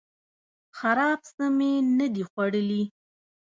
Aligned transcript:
خراب 0.77 1.19
څه 1.33 1.45
می 1.57 1.71
نه 1.97 2.07
دي 2.13 2.23
خوړلي 2.29 2.83